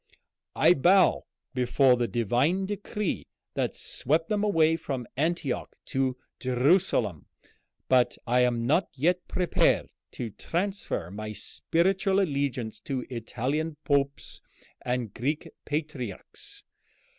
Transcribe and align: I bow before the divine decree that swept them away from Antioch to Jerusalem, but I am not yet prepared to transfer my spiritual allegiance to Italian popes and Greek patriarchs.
I 0.55 0.73
bow 0.73 1.25
before 1.53 1.95
the 1.95 2.07
divine 2.07 2.65
decree 2.65 3.27
that 3.53 3.75
swept 3.75 4.29
them 4.29 4.43
away 4.43 4.75
from 4.75 5.05
Antioch 5.15 5.75
to 5.93 6.17
Jerusalem, 6.39 7.27
but 7.87 8.17
I 8.25 8.39
am 8.39 8.65
not 8.65 8.89
yet 8.95 9.27
prepared 9.27 9.91
to 10.13 10.31
transfer 10.31 11.11
my 11.11 11.33
spiritual 11.33 12.19
allegiance 12.19 12.79
to 12.79 13.05
Italian 13.11 13.77
popes 13.83 14.41
and 14.81 15.13
Greek 15.13 15.47
patriarchs. 15.65 16.63